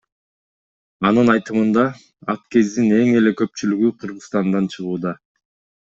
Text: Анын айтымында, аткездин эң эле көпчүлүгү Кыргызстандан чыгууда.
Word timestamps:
Анын 1.09 1.29
айтымында, 1.33 1.83
аткездин 2.35 2.91
эң 3.03 3.15
эле 3.23 3.37
көпчүлүгү 3.45 3.95
Кыргызстандан 4.03 4.75
чыгууда. 4.77 5.19